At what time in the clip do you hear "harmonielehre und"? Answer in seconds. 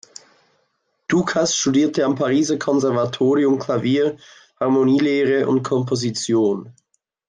4.59-5.61